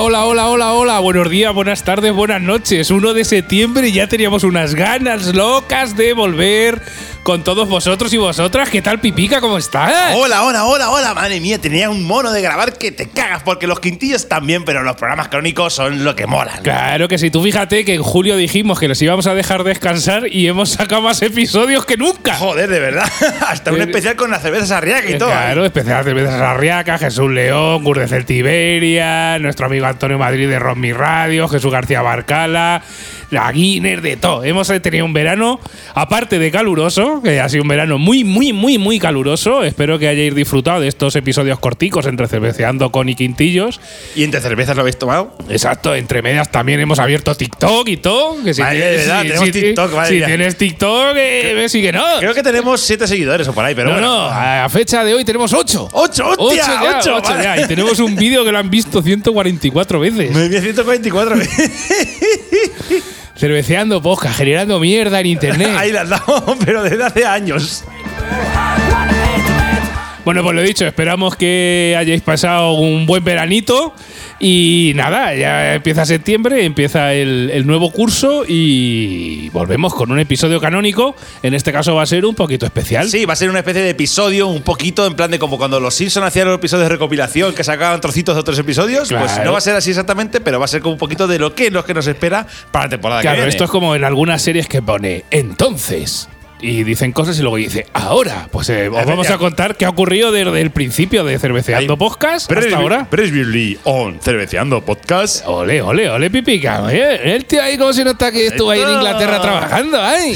[0.00, 0.98] Hola, hola, hola, hola, hola.
[1.00, 2.90] Buenos días, buenas tardes, buenas noches.
[2.90, 6.80] 1 de septiembre y ya teníamos unas ganas locas de volver
[7.22, 8.70] con todos vosotros y vosotras.
[8.70, 9.40] ¿Qué tal, Pipica?
[9.40, 10.14] ¿Cómo estás?
[10.14, 13.66] Hola, hola, hola, hola, madre mía, tenía un mono de grabar que te cagas, porque
[13.66, 16.62] los quintillos también, pero los programas crónicos son lo que molan.
[16.62, 20.26] Claro que sí, tú fíjate que en julio dijimos que los íbamos a dejar descansar
[20.32, 22.34] y hemos sacado más episodios que nunca.
[22.36, 23.10] Joder, de verdad.
[23.46, 25.28] Hasta un Eh, especial con las cervezas arriaga y todo.
[25.28, 30.92] Claro, especial cervezas Arriaca, Jesús León, Gur de Celtiberia, nuestro amigo Antonio Madrid de Romy
[30.92, 32.82] Radio, Jesús García Barcala,
[33.30, 34.42] la Guinness, de todo.
[34.44, 35.60] Hemos tenido un verano,
[35.94, 39.64] aparte de caluroso, que ha sido un verano muy, muy, muy, muy caluroso.
[39.64, 43.80] Espero que hayáis disfrutado de estos episodios corticos entre cerveceando con y quintillos.
[44.16, 45.36] ¿Y entre cervezas lo habéis tomado?
[45.48, 48.42] Exacto, entre medias también hemos abierto TikTok y todo.
[48.42, 51.74] Que si Madre tienes, verdad, si- tenemos si- TikTok, madre Si tienes TikTok, eh, ves
[51.74, 52.04] y que no.
[52.20, 54.06] Creo que tenemos siete seguidores o por ahí, pero no, bueno.
[54.06, 55.88] no, a fecha de hoy tenemos 8.
[55.92, 56.64] ¡Ocho, hostia!
[56.64, 57.16] ya, ¡Ocho!
[57.16, 57.42] ocho vale.
[57.44, 57.60] ya.
[57.62, 60.30] Y tenemos un vídeo que lo han visto 144 veces.
[60.34, 61.36] Me vi 144
[63.38, 65.70] Cerveceando posca, generando mierda en internet.
[65.78, 67.84] Ahí las damos, pero desde hace años.
[70.28, 73.94] Bueno, pues lo dicho, esperamos que hayáis pasado un buen veranito.
[74.38, 80.60] Y nada, ya empieza septiembre, empieza el, el nuevo curso y volvemos con un episodio
[80.60, 81.16] canónico.
[81.42, 83.08] En este caso va a ser un poquito especial.
[83.08, 85.80] Sí, va a ser una especie de episodio, un poquito en plan de como cuando
[85.80, 89.08] los Simpsons hacían los episodios de recopilación que sacaban trocitos de otros episodios.
[89.08, 89.44] Pues Claro.
[89.46, 91.54] no va a ser así exactamente, pero va a ser como un poquito de lo
[91.54, 93.48] que, lo que nos espera para la temporada que Claro, viene.
[93.48, 96.28] esto es como en algunas series que pone entonces.
[96.60, 98.48] Y dicen cosas y luego dice ahora.
[98.50, 101.98] Pues eh, os vamos a contar qué ha ocurrido desde el principio de Cerveceando Ahí.
[101.98, 103.08] Podcast hasta ahora.
[103.08, 105.46] Previously on Cerveceando Podcast.
[105.46, 106.82] Ole, ole, ole, pipica.
[106.82, 110.02] Oye, el tío ahí como si no está que estuvo ahí en Inglaterra trabajando.
[110.02, 110.34] Ay.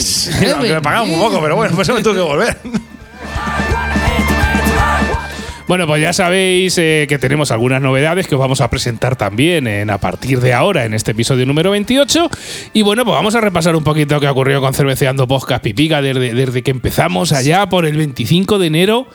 [0.52, 2.58] Aunque me pagaban un poco, pero bueno, pues me tuve que volver.
[5.72, 9.66] Bueno, pues ya sabéis eh, que tenemos algunas novedades que os vamos a presentar también
[9.66, 12.28] en, a partir de ahora en este episodio número 28.
[12.74, 16.02] Y bueno, pues vamos a repasar un poquito qué ha ocurrido con Cerveceando Podcast Pipica
[16.02, 19.08] desde, desde que empezamos allá por el 25 de enero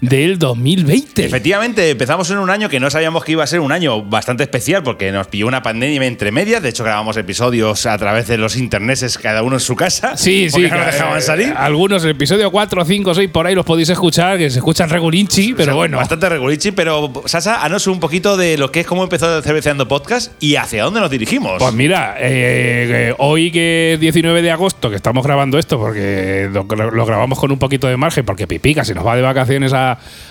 [0.00, 1.24] del 2020.
[1.24, 4.42] Efectivamente, empezamos en un año que no sabíamos que iba a ser un año bastante
[4.42, 6.62] especial porque nos pilló una pandemia entre medias.
[6.62, 10.16] De hecho, grabamos episodios a través de los interneses, cada uno en su casa.
[10.16, 10.62] Sí, sí.
[10.62, 11.54] no dejaban eh, salir.
[11.56, 15.54] Algunos, el episodio 4, 5, 6, por ahí los podéis escuchar, que se escuchan regulinchi,
[15.54, 15.96] pero O sea, bueno.
[15.96, 20.32] Bastante regulichi, pero Sasa, hanos un poquito de lo que es cómo empezó Cerveceando Podcast
[20.40, 21.54] y hacia dónde nos dirigimos.
[21.58, 26.48] Pues mira, eh, eh, hoy que es 19 de agosto, que estamos grabando esto, porque
[26.52, 29.72] lo, lo grabamos con un poquito de margen, porque Pipica se nos va de vacaciones
[29.72, 29.83] a,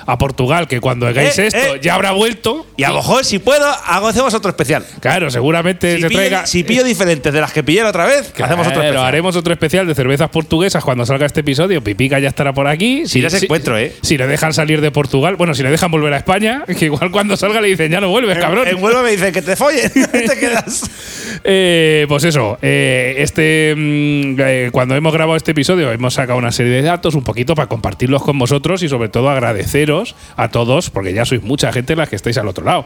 [0.05, 1.79] a Portugal, que cuando hagáis Eh, esto eh.
[1.81, 2.65] ya habrá vuelto.
[2.77, 4.85] y a lo mejor, si puedo, hago, hacemos otro especial.
[4.99, 6.45] Claro, seguramente Si se pillo, traiga.
[6.45, 9.05] si pillo diferentes de las que pillé la otra vez, hacemos otro Claro, especial.
[9.05, 11.83] haremos otro especial de cervezas portuguesas cuando salga este episodio.
[11.83, 13.07] Pipica ya estará por aquí.
[13.07, 13.95] Si las encuentro, ¿eh?
[14.01, 17.11] Si le dejan salir de Portugal, bueno, si le dejan volver a España, que igual
[17.11, 18.67] cuando salga le dicen ya no vuelves, cabrón.
[18.67, 20.89] En Huelva me dicen que te follen, te quedas.
[21.43, 26.51] Eh, pues eso, eh, este mm, eh, cuando hemos grabado este episodio hemos sacado una
[26.51, 30.89] serie de datos un poquito para compartirlos con vosotros y sobre todo agradeceros a todos,
[30.89, 32.85] porque ya sois mucha gente las que estáis al otro lado.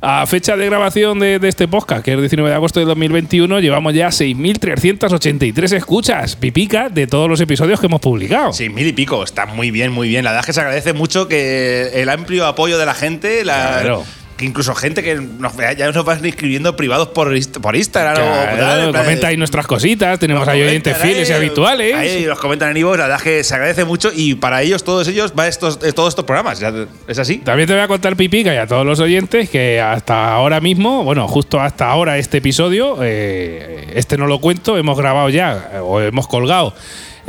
[0.00, 2.86] A fecha de grabación de, de este podcast, que es el 19 de agosto de
[2.86, 8.52] 2021, llevamos ya 6.383 escuchas, pipica, de todos los episodios que hemos publicado.
[8.52, 10.24] Sí, mil y pico, está muy bien, muy bien.
[10.24, 13.78] La verdad es que se agradece mucho que el amplio apoyo de la gente, la,
[13.80, 14.04] Claro.
[14.38, 17.28] Que incluso gente que nos, ya nos van escribiendo privados por,
[17.60, 21.28] por Instagram o Claro, en plan comenta ahí nuestras cositas, tenemos ahí oyentes comentan fieles
[21.28, 21.94] y habituales.
[21.96, 24.84] Ahí los comentan en Ivo, la verdad es que se agradece mucho y para ellos,
[24.84, 26.60] todos ellos, va estos, eh, todos estos programas.
[26.60, 26.72] Ya-
[27.08, 27.38] ¿Es así?
[27.38, 31.02] También te voy a contar, Pipica, y a todos los oyentes, que hasta ahora mismo,
[31.02, 35.78] bueno, justo hasta ahora este episodio, eh, este no lo cuento, hemos grabado ya, eh,
[35.82, 36.74] o hemos colgado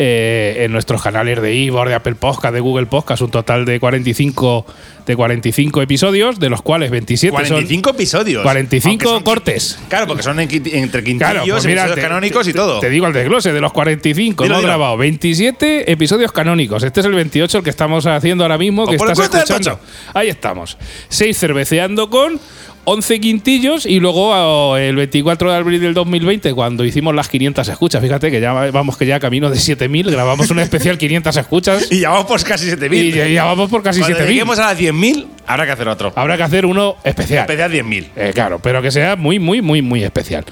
[0.02, 3.82] eh, en nuestros canales de Ivor, de Apple Podcast, de Google Podcast, un total de
[3.82, 4.66] 45,
[5.06, 8.36] de 45 episodios, de los cuales 27 45 episodios.
[8.42, 9.78] son 45 Aunque son- cortes.
[9.90, 12.80] Claro, porque son en entre quintillos, Claro, pues mira, episodios te- canónicos y todo.
[12.80, 14.44] Te digo el desglose de los 45.
[14.44, 14.70] Dilo, hemos dilo.
[14.74, 16.82] grabado 27 episodios canónicos.
[16.84, 19.80] Este es el 28 el que estamos haciendo ahora mismo, que estás escuchando.
[20.14, 20.78] Ahí estamos.
[21.10, 22.40] 6 cerveceando con
[22.86, 27.68] 11 quintillos y luego oh, el 24 de abril del 2020 cuando hicimos las 500
[27.68, 28.02] escuchas.
[28.02, 32.00] Fíjate que ya vamos que ya camino de 7000, grabamos un especial 500 escuchas Y
[32.02, 33.06] ya vamos por casi 7000.
[33.06, 34.34] y ya, ya vamos por casi Cuando 7000.
[34.34, 36.14] lleguemos a las 100.000, habrá que hacer otro.
[36.16, 37.42] Habrá que hacer uno especial.
[37.42, 38.08] Especial 10.000.
[38.16, 40.46] Eh, claro, pero que sea muy, muy, muy, muy especial.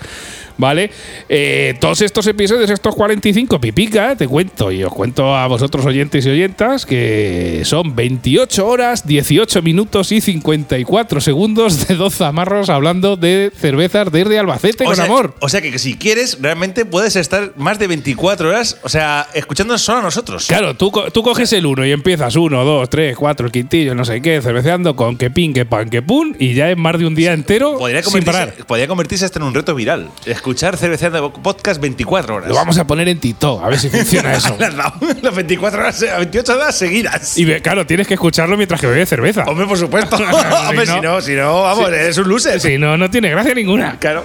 [0.57, 0.89] ¿Vale?
[1.29, 6.25] Eh, todos estos episodios, estos 45 pipica, te cuento y os cuento a vosotros oyentes
[6.25, 13.15] y oyentas que son 28 horas, 18 minutos y 54 segundos de dos zamarros hablando
[13.17, 15.35] de cervezas desde Albacete O con sea, amor.
[15.39, 19.81] o sea que, si quieres, realmente puedes estar más de 24 horas, o sea, escuchándonos
[19.81, 20.45] solo a nosotros.
[20.47, 24.05] Claro, tú, tú coges el uno y empiezas uno, dos, tres, cuatro, el quintillo, no
[24.05, 27.05] sé qué, cerveceando con que pin, que pan, que pun, y ya es más de
[27.05, 28.53] un día entero Podría sin parar.
[28.65, 30.09] podría convertirse hasta en un reto viral.
[30.47, 32.47] Escuchar Cerveceando Podcast 24 horas.
[32.47, 34.55] Lo vamos a poner en TikTok, a ver si funciona eso.
[35.21, 37.37] Las 24 horas, 28 horas seguidas.
[37.37, 39.43] Y claro, tienes que escucharlo mientras que bebes cerveza.
[39.43, 40.15] Hombre, por supuesto.
[40.17, 42.61] Si Hombre, no- si no, si no, vamos, eres un loser.
[42.61, 43.97] Si no, no tiene gracia ninguna.
[43.99, 44.23] Claro.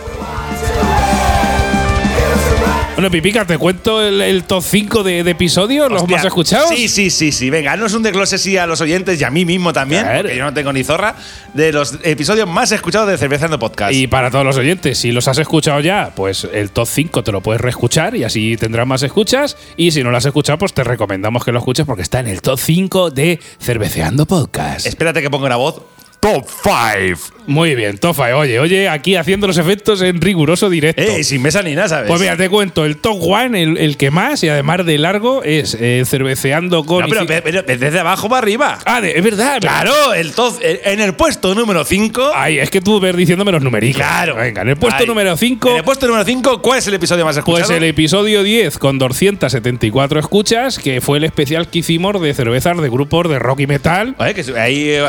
[2.94, 6.18] Bueno, Pipica, te cuento el, el top 5 de, de episodios, los Hostia.
[6.18, 6.68] más escuchados.
[6.68, 7.48] Sí, sí, sí, sí.
[7.50, 10.20] Venga, haznos un desglose sí a los oyentes y a mí mismo también, Claro.
[10.22, 11.16] porque yo no tengo ni zorra,
[11.54, 13.92] de los episodios más escuchados de Cervezando Podcast.
[13.94, 17.32] Y para todos los oyentes, si los has escuchado ya, pues el top 5 te
[17.32, 19.56] lo puedes reescuchar y así tendrás más escuchas.
[19.76, 22.28] Y si no lo has escuchado, pues te recomendamos que lo escuches porque está en
[22.28, 24.86] el top 5 de Cerveceando Podcast.
[24.86, 25.80] Espérate que ponga una voz.
[26.20, 27.41] Top 5.
[27.46, 28.34] Muy bien, Tofa.
[28.36, 31.02] Oye, oye, aquí haciendo los efectos en riguroso directo.
[31.02, 32.08] Eh, sin mesa ni nada, ¿sabes?
[32.08, 35.42] Pues mira, te cuento, el top one, el, el que más y además de largo,
[35.42, 37.00] es eh, cerveceando con.
[37.02, 38.78] no, pero, pero- pero desde abajo para arriba.
[38.84, 39.58] ah, de- es verdad.
[39.60, 42.32] Claro, el top, en el puesto número 5.
[42.34, 43.96] Ay, es que tú ves diciéndome los numeritos.
[44.00, 44.36] Claro.
[44.36, 45.06] Venga, en el puesto Ay.
[45.06, 45.70] número 5.
[45.70, 47.66] En el puesto número 5, ¿cuál es el episodio más escuchado?
[47.66, 52.80] Pues el episodio 10 con 274 escuchas, que fue el especial que hicimos de cervezas
[52.80, 54.14] de grupos de rock y metal.
[54.18, 55.02] Oye, que ahí eh,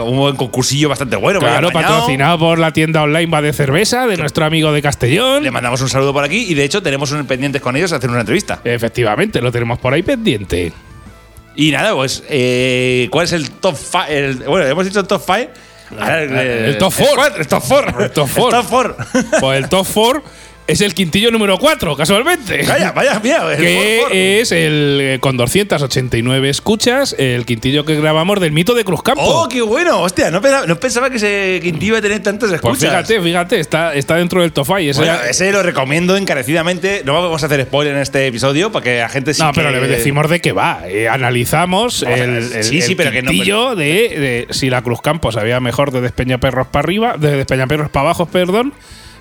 [0.00, 1.40] hubo un concursillo bastante bueno.
[1.40, 1.70] Claro.
[1.82, 5.42] Patrocinado por la tienda online Va de Cerveza de nuestro amigo de Castellón.
[5.42, 7.96] Le mandamos un saludo por aquí y de hecho tenemos un pendientes con ellos a
[7.96, 8.60] hacer una entrevista.
[8.64, 10.72] Efectivamente, lo tenemos por ahí pendiente.
[11.54, 14.44] Y nada, pues, eh, ¿cuál es el top 5?
[14.48, 15.50] Bueno, hemos dicho el top 5.
[16.00, 17.18] el top four.
[17.36, 18.04] El top 4.
[18.04, 18.54] El top four.
[18.54, 18.96] El top 4.
[19.40, 20.22] Pues el top 4
[20.68, 22.62] es el quintillo número 4, casualmente.
[22.68, 23.52] vaya, vaya, mira.
[23.52, 28.84] el que es el eh, con 289 escuchas, el quintillo que grabamos del mito de
[28.84, 29.22] Cruzcampo.
[29.22, 30.00] ¡Oh, qué bueno!
[30.00, 32.90] Hostia, no pensaba, no pensaba que ese Quinti iba a tener tantas pues escuchas.
[32.90, 34.76] fíjate, fíjate, está, está dentro del 5.
[34.78, 37.02] Ese- Bueno, ese lo recomiendo encarecidamente.
[37.04, 39.60] No vamos a hacer spoiler en este episodio para que la gente sí no, que-
[39.60, 40.82] pero le decimos de qué va.
[40.86, 45.60] Eh, analizamos el, sí, sí, pero que no- quintillo de, de si la Cruzcampo sabía
[45.60, 48.74] mejor de Despeñaperros para arriba, de Despeñaperros para abajo, perdón,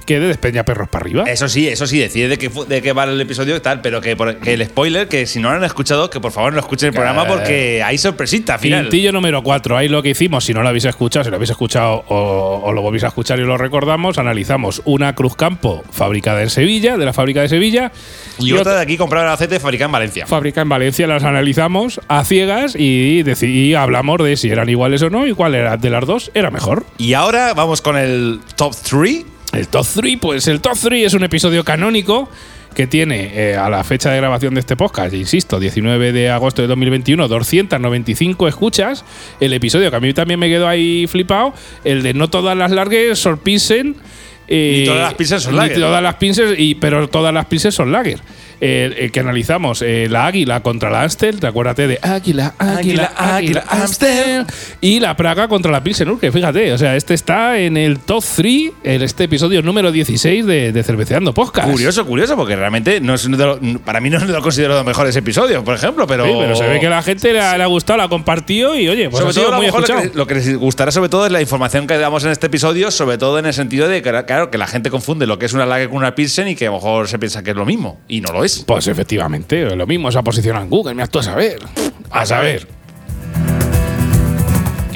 [0.07, 1.23] que de Despeñaperros para arriba.
[1.27, 4.01] Eso sí, eso sí, decide de qué, de qué va el episodio y tal, pero
[4.01, 6.59] que, por- que el spoiler, que si no lo han escuchado, que por favor no
[6.59, 8.81] escuchen el programa porque hay sorpresita al final.
[8.83, 11.51] Quintillo número 4, ahí lo que hicimos, si no lo habéis escuchado, si lo habéis
[11.51, 16.41] escuchado o, o lo volvéis a escuchar y lo recordamos, analizamos una Cruz Campo fabricada
[16.41, 17.91] en Sevilla, de la fábrica de Sevilla,
[18.39, 20.25] Y, otra de aquí comprada en aceite fabricada en Valencia.
[20.25, 25.09] fábrica en Valencia, las analizamos a ciegas y, y hablamos de si eran iguales o
[25.09, 26.85] no y cuál era de las dos era mejor.
[26.97, 29.25] Y ahora vamos con el top 3.
[29.53, 32.29] El top 3, pues el top 3 es un episodio canónico
[32.75, 36.61] que tiene eh, a la fecha de grabación de este podcast, insisto, 19 de agosto
[36.61, 39.03] de 2021, 295 escuchas.
[39.39, 41.53] El episodio que a mí también me quedó ahí flipado,
[41.83, 43.95] el de no todas las largues son Pilsen.
[44.47, 45.79] eh, Ni todas las Pilsen son ni lager.
[45.79, 48.19] todas las Pilsen, y, pero todas las Pilsen son lager.
[48.59, 53.13] Eh, eh, que analizamos eh, la Águila contra la Amstel, te acuérdate de Águila, Águila,
[53.15, 54.45] Águila, Amstel.
[54.81, 58.23] Y la Praga contra la Pilsen Urquell, fíjate, o sea, este está en el top
[58.35, 61.69] 3, en este episodio número 16 de, de Cerveceando Podcast.
[61.69, 64.79] Curioso, curioso, porque realmente no es uno de los- para mí no lo considero de
[64.79, 66.25] los mejores episodios, por ejemplo, pero.
[66.25, 68.75] Sí, pero se ve que la gente le ha, le ha gustado, la ha compartido
[68.75, 70.01] y oye, pues sobre ha sido todo, muy escuchado.
[70.15, 73.19] lo que les gustará sobre todo es la información que damos en este episodio, sobre
[73.19, 75.65] todo en el sentido de que, claro, que la gente confunde lo que es una
[75.67, 77.99] lager con una pilsen y que a lo mejor se piensa que es lo mismo,
[78.07, 78.46] y no lo es.
[78.65, 81.59] Pues efectivamente, lo mismo se ha posicionado en Google, mira tú a saber.
[82.09, 82.76] A saber.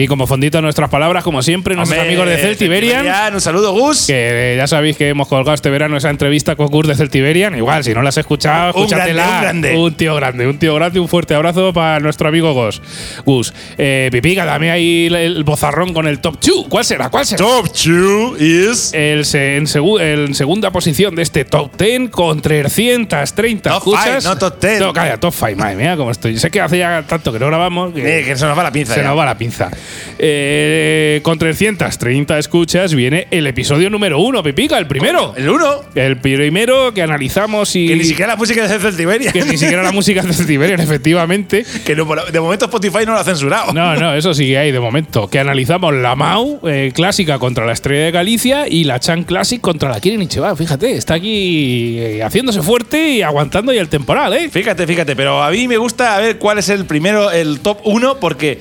[0.01, 3.03] Y como fondito a nuestras palabras, como siempre, nuestros Hombre, amigos de Celtiberian.
[3.05, 4.07] Celtiberian, Un saludo, Gus.
[4.07, 7.55] Que eh, ya sabéis que hemos colgado este verano esa entrevista con Gus de Celtiberian.
[7.55, 9.41] Igual, si no la has escuchado, Un escúchatela.
[9.41, 9.75] grande, un grande.
[9.77, 10.99] Un tío grande, un tío grande.
[10.99, 12.81] Un fuerte abrazo para nuestro amigo Gus.
[13.25, 13.53] Gus.
[13.77, 16.65] Eh, Pipica, dame ahí el, el bozarrón con el top 2.
[16.67, 17.09] ¿Cuál será?
[17.09, 17.45] ¿Cuál será?
[17.45, 18.93] Top 2 is.
[18.93, 24.23] El se- en, segu- en segunda posición de este top 10 con 330 Top escuchas.
[24.23, 24.79] five, no top 10.
[24.79, 25.55] No, calla, top 5.
[25.57, 26.37] Madre mía, cómo estoy.
[26.37, 27.93] Sé que hace ya tanto que no grabamos.
[27.93, 28.95] Que Eh, que se nos va la pinza.
[28.95, 29.07] se ya.
[29.07, 29.69] nos va la pinza.
[30.19, 35.33] Eh, con 330 escuchas viene el episodio número uno, Pipica, el primero.
[35.35, 35.81] El 1.
[35.95, 37.87] El primero que analizamos y.
[37.87, 39.33] Que ni siquiera la música de Celtiberian.
[39.33, 41.65] que ni siquiera la música de Tiberian, efectivamente.
[41.85, 43.73] Que no, de momento Spotify no lo ha censurado.
[43.73, 45.27] No, no, eso sigue ahí de momento.
[45.27, 49.59] Que analizamos la Mau eh, clásica contra la Estrella de Galicia y la Chan Classic
[49.59, 50.55] contra la Kirin Ichiban.
[50.55, 54.49] Fíjate, está aquí eh, haciéndose fuerte y aguantando ya el temporal, ¿eh?
[54.49, 57.79] Fíjate, fíjate, pero a mí me gusta a ver cuál es el primero, el top
[57.83, 58.59] 1, porque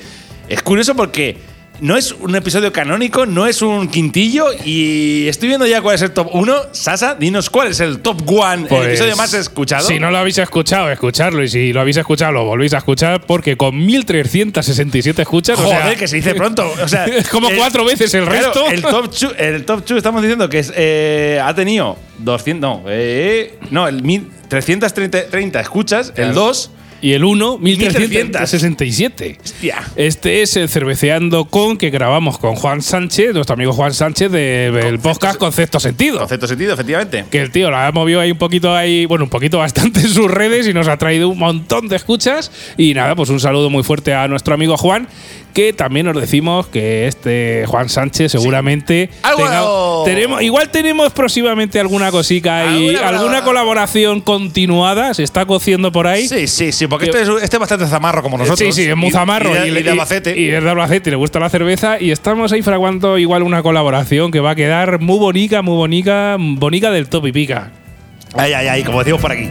[0.53, 1.37] es curioso porque
[1.79, 6.03] no es un episodio canónico, no es un quintillo y estoy viendo ya cuál es
[6.03, 6.55] el top 1.
[6.73, 9.87] Sasa, dinos cuál es el top 1, el Pues, episodio más escuchado.
[9.87, 11.43] Si no lo habéis escuchado, escucharlo.
[11.43, 15.57] Y si lo habéis escuchado, lo volvéis a escuchar porque con 1367 escuchas.
[15.59, 16.71] o Joder, sea, que se dice pronto.
[16.83, 18.67] O sea, es como el- cuatro veces el Claro, resto.
[18.69, 22.83] el top 2, el top 2 estamos diciendo que es, eh, ha tenido 200, no,
[22.87, 27.99] eh, no, el 1330 30 escuchas, el 2, Y el 1, 1300.
[28.09, 29.37] 1367.
[29.43, 29.77] hostia.
[29.95, 34.71] Este es el Cerveceando con que grabamos con Juan Sánchez, nuestro amigo Juan Sánchez de-
[34.71, 36.19] del podcast Concepto Sentido.
[36.19, 37.25] Concepto sentido, efectivamente.
[37.31, 40.09] Que el tío la ha movido ahí un poquito ahí, bueno, un poquito bastante en
[40.09, 42.51] sus redes y nos ha traído un montón de escuchas.
[42.77, 45.07] Y nada, pues un saludo muy fuerte a nuestro amigo Juan,
[45.53, 52.11] que también nos decimos que este Juan Sánchez seguramente Algo- tenemos, igual tenemos próximamente alguna
[52.11, 56.27] cosica y Alguna alguna, colabora- colaboración continuada, se está cociendo por ahí.
[56.27, 58.59] Sí, sí, sí, porque este es, este es bastante zamarro como nosotros.
[58.59, 59.51] Sí, sí, es muy Y- zamarro.
[59.51, 60.39] Y, de- y de Albacete.
[60.39, 61.99] Y es de Albacete y le gusta la cerveza.
[61.99, 66.35] Y estamos ahí fraguando igual una colaboración que va a quedar muy bonita, muy bonita,
[66.39, 67.71] bonita del top y pica.
[68.35, 69.49] Ay, ay, ay, como decimos por aquí.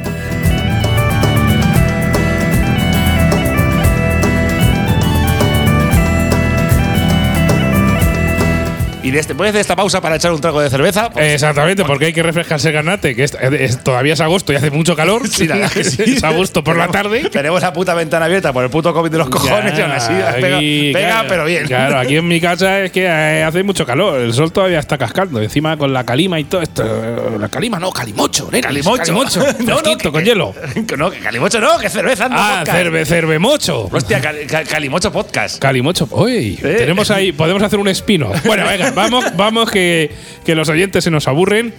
[9.03, 11.11] Y de este, ¿puedes de esta pausa para echar un trago de cerveza?
[11.11, 14.57] Pues- Exactamente, porque hay que refrescarse el garnate, que es- es- todavía es agosto y
[14.57, 15.27] hace mucho calor.
[15.27, 16.03] Sí, la verdad que sí.
[16.17, 17.31] es agosto por la tarde.
[17.31, 20.13] Tenemos la puta ventana abierta por el puto COVID de los cojones y aún así
[20.41, 21.67] pega, aquí, pega, claro, pero bien.
[21.67, 24.21] Claro, aquí en mi casa es que eh, hace mucho calor.
[24.21, 25.41] El sol todavía está cascando.
[25.41, 26.83] Encima con la calima y todo esto.
[26.85, 28.99] eh, La calima no, calimocho, nenis, Calimocho.
[29.03, 29.41] calimocho.
[29.61, 30.55] no, no, que- con hielo.
[30.87, 32.37] que No, que calimocho no, que cerveza no.
[32.39, 33.89] Ah, cerve, cervemocho.
[33.91, 35.59] Hostia, cal- cal- calimocho podcast.
[35.59, 36.07] Calimocho.
[36.11, 36.75] Uy, Eh.
[36.81, 38.31] tenemos ahí, podemos hacer un espino.
[38.45, 40.11] Bueno, venga, vamos, vamos que,
[40.45, 41.73] que los oyentes se nos aburren.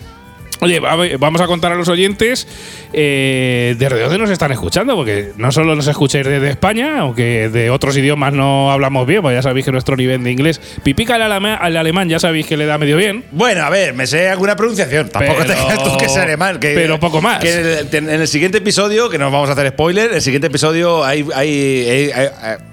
[0.64, 2.48] Oye, va- vamos a contar a los oyentes
[2.94, 7.72] eh, desde dónde nos están escuchando, porque no solo nos escucháis desde España, aunque de
[7.72, 11.24] otros idiomas no hablamos bien, pues ya sabéis que nuestro nivel de inglés, pipica al,
[11.24, 13.24] alema- al alemán, ya sabéis que le da medio bien.
[13.32, 15.10] Bueno, a ver, me sé alguna pronunciación.
[15.10, 16.60] Tampoco te creas tú que sea alemán.
[16.60, 17.40] Que, pero poco más.
[17.40, 20.22] Que en el, en el siguiente episodio, que nos vamos a hacer spoiler, en el
[20.22, 22.28] siguiente episodio hay, hay, hay,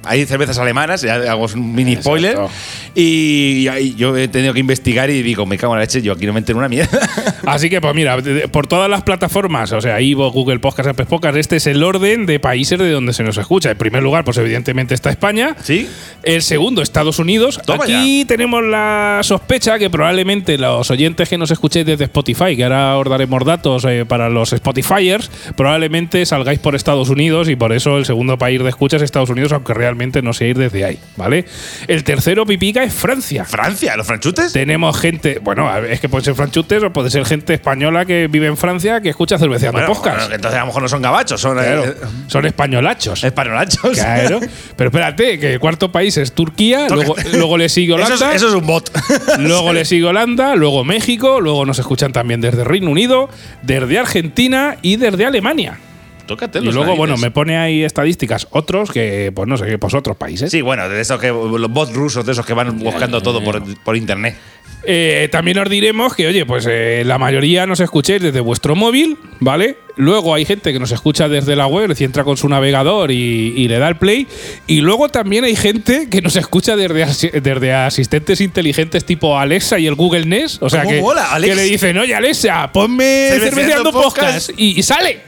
[0.05, 2.33] hay- cervezas alemanas, ya hago un mini spoiler.
[2.33, 2.51] Exacto.
[2.95, 6.13] Y, y yo he tenido que investigar y digo, me cago en la leche, yo
[6.13, 6.99] aquí no me entero una mierda.
[7.47, 8.17] Así que, pues mira,
[8.51, 12.27] por todas las plataformas, o sea, Ivo, Google Podcast, Apple Podcast, este es el orden
[12.27, 13.71] de países de donde se nos escucha.
[13.71, 15.57] En primer lugar, pues evidentemente está España.
[15.63, 15.89] ¿Sí?
[16.23, 17.61] El segundo, Estados Unidos.
[17.65, 22.65] Toma Aquí tenemos la sospecha que probablemente los oyentes que nos escuchéis desde Spotify, que
[22.65, 27.73] ahora os daremos datos eh, para los Spotifyers, probablemente salgáis por Estados Unidos y por
[27.73, 30.99] eso el segundo país de escucha es Estados Unidos, aunque realmente no seáis desde ahí,
[31.17, 31.45] ¿vale?
[31.87, 33.45] El tercero, pipica, es Francia.
[33.45, 33.97] ¿Francia?
[33.97, 34.53] ¿Los franchutes?
[34.53, 37.68] Tenemos gente, bueno, es que puede ser franchutes o puede ser gente española
[38.07, 40.19] que vive en Francia que escucha cerveceando Bueno, podcast.
[40.21, 41.95] bueno, entonces a lo mejor no son gabachos, son Claro, eh,
[42.27, 43.23] son españolachos.
[43.25, 43.91] españolachos.
[43.93, 44.41] Claro.
[44.77, 48.31] Pero espérate, que el cuarto país es Turquía, luego, luego le sigue Eso Holanda.
[48.31, 48.91] es, eso es un bot.
[49.39, 53.29] Luego le sigue Holanda, luego México, luego nos escuchan también desde Reino Unido,
[53.63, 55.79] desde Argentina y desde Alemania.
[56.27, 60.15] Tócate Y luego, bueno, me pone ahí estadísticas otros que, pues no sé, pues otros
[60.19, 60.51] países.
[60.51, 63.63] Sí, bueno, de esos que los bots rusos, de esos que van buscando todo por,
[63.83, 64.37] por internet.
[64.85, 69.19] Eh, también os diremos que, oye, pues eh, la mayoría nos escuchéis desde vuestro móvil,
[69.41, 69.77] ¿vale?
[69.97, 73.53] Luego hay gente que nos escucha desde la web, si entra con su navegador y,
[73.57, 74.29] y le da el play.
[74.69, 79.87] Y luego también hay gente que nos escucha desde, desde asistentes inteligentes tipo Alexa y
[79.89, 80.63] el Google Nest.
[80.63, 81.57] O sea, ¿Cómo que, mola, Alexa?
[81.57, 84.47] que le dicen, oye, Alexa, ponme Cerveceando cerveceando podcast.
[84.49, 84.51] podcast.
[84.61, 85.21] Y, y sale.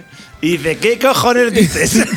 [0.42, 2.06] ¿Y de qué cojones dices?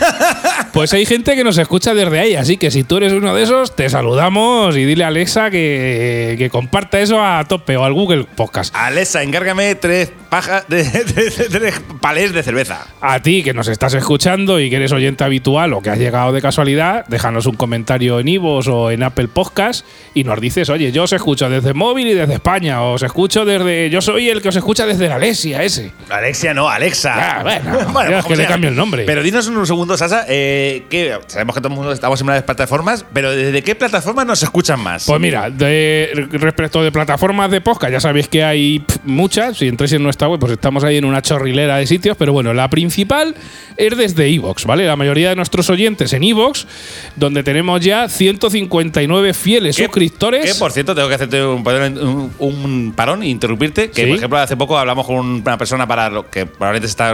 [0.74, 3.44] Pues hay gente que nos escucha desde ahí, así que si tú eres uno de
[3.44, 7.94] esos, te saludamos y dile a Alexa que, que comparta eso a tope o al
[7.94, 8.75] Google Podcast.
[8.75, 12.88] Alexa, encárgame tres pajas de, tres palés de cerveza.
[13.01, 16.32] A ti que nos estás escuchando y que eres oyente habitual o que has llegado
[16.32, 20.92] de casualidad, déjanos un comentario en Ivos o en Apple Podcast y nos dices, oye,
[20.92, 23.92] yo os escucho desde móvil y desde España, o os escucho desde.
[23.92, 25.92] Yo soy el que os escucha desde la Alesia, ese.
[26.10, 27.44] Alexia no, Alexa.
[27.92, 29.03] Bueno, ya que le cambio el nombre.
[29.05, 32.34] Pero dinos un segundo, Sasa, eh, que sabemos que todo el mundo estamos en una
[32.34, 35.05] de las plataformas, pero ¿desde qué plataformas nos escuchan más?
[35.05, 39.58] Pues mira, de, respecto de plataformas de podcast, ya sabéis que hay muchas.
[39.58, 42.15] Si entráis en nuestra web, pues estamos ahí en una chorrilera de sitios.
[42.17, 43.36] Pero bueno, la principal
[43.77, 44.86] es desde Evox, ¿vale?
[44.86, 46.67] La mayoría de nuestros oyentes en Evox,
[47.15, 50.53] donde tenemos ya 159 fieles suscriptores.
[50.53, 53.89] Que por cierto, tengo que hacerte un, un- un parón e interrumpirte.
[53.89, 54.08] Que Sí.
[54.10, 57.13] por ejemplo, hace poco hablamos con una persona para lo que probablemente está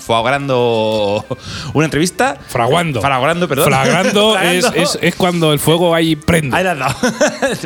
[0.00, 1.24] fraguando
[1.74, 2.36] una entrevista.
[2.48, 3.00] Fraguando.
[3.00, 3.66] Fraguando, perdón.
[3.68, 6.56] Flagrando es, es- es cuando el fuego ahí prende.
[6.56, 6.94] Ahí la has dado.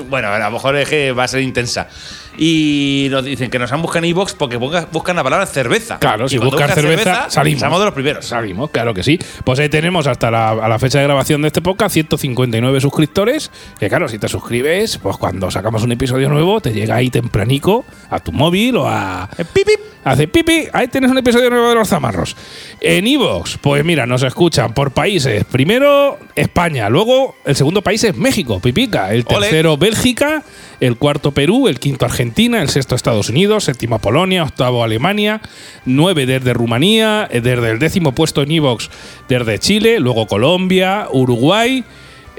[0.09, 1.89] bueno, a lo mejor es que va a ser intensa.
[2.39, 5.99] Y nos dicen que nos han buscado en iBox porque buscan, la palabra cerveza.
[5.99, 7.61] Claro, si buscan cerveza, salimos.
[7.61, 8.25] Somos de los primeros.
[8.25, 9.19] Salimos, claro que sí.
[9.45, 13.51] Pues ahí tenemos hasta la, a la fecha de grabación de este podcast 159 suscriptores.
[13.79, 17.85] Que claro, si te suscribes, pues cuando sacamos un episodio nuevo, te llega ahí tempranico
[18.09, 19.29] a tu móvil o a.
[19.37, 19.81] Eh, pip, pip.
[20.09, 22.35] Hace pipi, ahí tienes un episodio nuevo de los zamarros.
[22.81, 25.45] En Evox, pues mira, nos escuchan por países.
[25.45, 29.13] Primero España, luego el segundo país es México, pipica.
[29.13, 29.41] El Ole.
[29.41, 30.45] tercero Bélgica,
[30.81, 35.41] el cuarto Perú, el quinto Argentina, el sexto Estados Unidos, séptimo Polonia, octavo Alemania,
[35.85, 38.91] nueve desde Rumanía, eh, desde el décimo puesto en Evox
[39.29, 41.85] desde Chile, luego Colombia, Uruguay.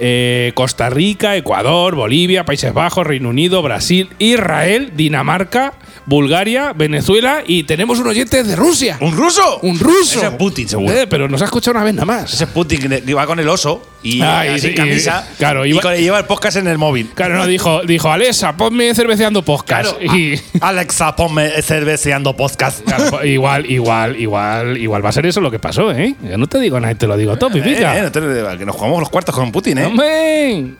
[0.02, 5.74] eh, Costa Rica, Ecuador, Bolivia, Países Bajos, Reino Unido, Brasil, Israel, Dinamarca,
[6.06, 8.98] Bulgaria, Venezuela y tenemos un oyente de Rusia.
[9.02, 9.60] ¿Un ruso?
[9.62, 10.20] Un ruso.
[10.20, 10.94] Ese es Putin, seguro.
[10.94, 12.34] Eh, pero nos ha escuchado una vez nada más.
[12.34, 15.28] Ese es Putin que va con el oso y, Ah, y- sin y- camisa.
[15.38, 17.10] claro, y iba- con- lleva el podcast en el móvil.
[17.14, 19.98] Claro, no, dijo, dijo, Alexa, ponme cerveceando podcast.
[19.98, 20.16] Claro.
[20.18, 22.82] Y, Alexa, ponme cerveceando podcast.
[22.86, 26.16] claro, pues, igual, igual, igual, igual va a ser eso lo que pasó, ¿eh?
[26.30, 27.96] Yo no te digo nada, te lo digo todo, pipica.
[27.96, 29.86] Eh, eh, no te- que nos jugamos los cuartos con Putin, ¿eh?
[29.86, 30.66] ¡Hombre!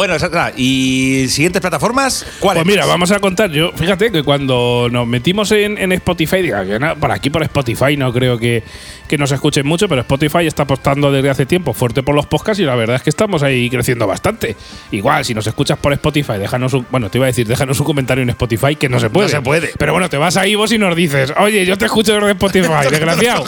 [0.00, 2.24] Bueno, esa- ¿y siguientes plataformas?
[2.38, 2.62] ¿Cuáles?
[2.62, 3.50] Pues mira, vamos a contar.
[3.50, 7.42] Yo, fíjate que cuando nos metimos en, en Spotify, diga que no, por aquí por
[7.42, 8.62] Spotify no creo que,
[9.06, 12.58] que nos escuchen mucho, pero Spotify está apostando desde hace tiempo fuerte por los podcasts
[12.60, 14.56] y la verdad es que estamos ahí creciendo bastante.
[14.90, 16.86] Igual, si nos escuchas por Spotify, déjanos un.
[16.90, 19.28] Bueno, te iba a decir, déjanos un comentario en Spotify que no se puede.
[19.28, 19.70] se puede.
[19.76, 22.68] Pero bueno, te vas ahí vos y nos dices, oye, yo te escucho desde Spotify,
[22.90, 23.44] desgraciado.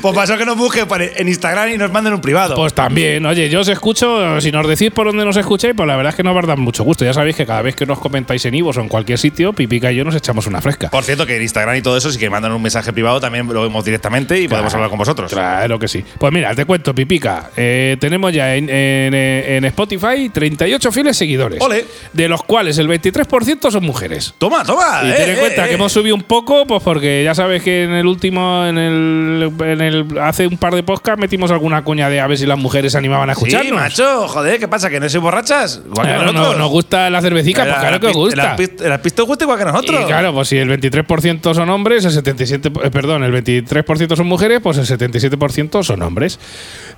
[0.00, 0.86] pues pasó que nos busquen
[1.16, 2.54] en Instagram y nos manden un privado.
[2.54, 5.96] Pues también, oye, yo os escucho, si nos decís por dónde nos escucháis, pues la
[5.96, 7.04] verdad es que nos va a dar mucho gusto.
[7.04, 9.90] Ya sabéis que cada vez que nos comentáis en Ivos o en cualquier sitio, Pipica
[9.92, 10.90] y yo nos echamos una fresca.
[10.90, 13.46] Por cierto, que en Instagram y todo eso, si que mandan un mensaje privado, también
[13.46, 15.30] lo vemos directamente y podemos hablar con vosotros.
[15.32, 16.04] Claro que sí.
[16.18, 17.50] Pues mira, te cuento, Pipica.
[17.56, 21.60] eh, tenemos ya en, en- en Spotify 38 fieles seguidores.
[21.60, 21.84] Ole.
[22.12, 24.34] De los cuales el 23% son mujeres.
[24.38, 25.00] Toma, toma.
[25.04, 25.68] Y eh, ten en eh, cuenta eh.
[25.68, 29.52] que hemos subido un poco, pues porque ya sabes que en el último, en el,
[29.60, 32.58] en el hace un par de podcasts metimos alguna cuña de a ver si las
[32.58, 33.68] mujeres se animaban a escucharnos.
[33.68, 34.90] Sí, macho, joder, ¿qué pasa?
[34.90, 35.80] ¿Que no sois borrachas?
[35.84, 36.52] Igual que Claro, nosotros.
[36.52, 38.56] no, nos gusta la cervecica, pues claro que os gusta.
[38.56, 40.02] El alpiste os gusta igual que nosotros.
[40.02, 44.26] Y claro, pues si el 23% son hombres, el 77, eh, perdón, el 23% son
[44.26, 46.38] mujeres, pues el 77% son hombres.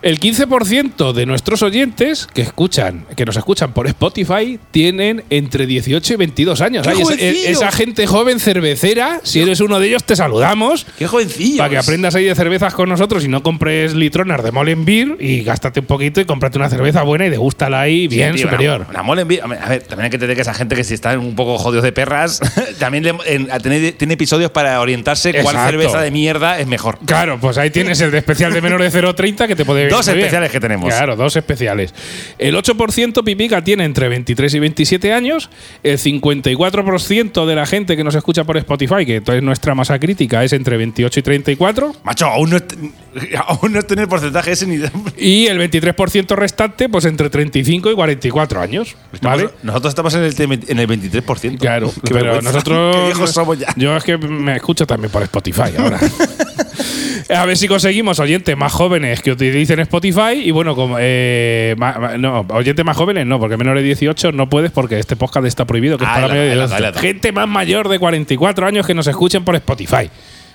[0.02, 6.12] El 15% de nuestros oyentes que escuchan, que nos escuchan por Spotify, tienen entre 18
[6.14, 6.82] y 22 años.
[6.86, 7.50] ¡Qué Ay, esa, jovencillos!
[7.50, 10.86] esa gente joven cervecera, si eres uno de ellos, te saludamos.
[10.98, 11.58] Qué jovencillo.
[11.58, 15.42] Para que aprendas ahí de cervezas con nosotros y no compres litronas de Molenbeer y
[15.42, 18.82] gástate un poquito y cómprate una cerveza buena y degústala ahí bien Tío, superior.
[18.82, 20.84] Una, una mole en vi- A ver, también hay que entender que esa gente que
[20.84, 22.40] si están un poco jodidos de perras,
[22.78, 26.98] también le- en- a tener- tiene episodios para orientarse cuál cerveza de mierda es mejor.
[27.04, 30.06] Claro, pues ahí tienes el de especial de menor de 0,30 que te puede Dos
[30.06, 30.18] bien.
[30.18, 30.88] especiales que tenemos.
[30.88, 31.94] Claro, dos especiales.
[32.38, 35.50] El 8% Pipica tiene entre 23 y 27 años.
[35.82, 40.44] El 54% de la gente que nos escucha por Spotify, que es nuestra masa crítica,
[40.44, 41.96] es entre 28 y 34.
[42.04, 42.58] Macho, aún no,
[43.46, 44.76] aún no tiene el porcentaje ese ni.
[45.16, 48.96] Y el 23% restante, pues entre 35 y 44 años.
[49.22, 49.48] ¿Vale?
[49.62, 51.58] Nosotros estamos en el, en el 23%.
[51.58, 52.52] Claro, pero vergüenza.
[52.52, 52.96] nosotros.
[52.96, 53.68] Qué viejos somos ya.
[53.76, 55.98] Yo es que me escucho también por Spotify ahora.
[57.28, 61.96] A ver si conseguimos oyentes más jóvenes que utilicen Spotify y bueno, como eh, ma-
[61.98, 65.44] ma- no, oyentes más jóvenes no, porque menores de 18 no puedes porque este podcast
[65.46, 66.80] está prohibido, que es Ah, para la- medio de la- 12.
[66.80, 70.08] la- la- Gente más mayor de 44 años que nos escuchen por Spotify.